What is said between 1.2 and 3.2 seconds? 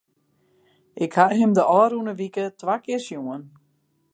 him de ôfrûne wike twa kear